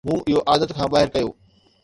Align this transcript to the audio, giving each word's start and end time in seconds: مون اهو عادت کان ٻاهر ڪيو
مون 0.07 0.19
اهو 0.27 0.39
عادت 0.51 0.69
کان 0.75 0.87
ٻاهر 0.91 1.09
ڪيو 1.13 1.27